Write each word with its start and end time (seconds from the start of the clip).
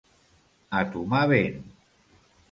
A 0.79 0.79
tomar 0.95 1.19
vent! 1.33 1.59